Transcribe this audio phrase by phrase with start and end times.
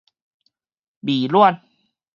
[1.01, 1.61] 微軟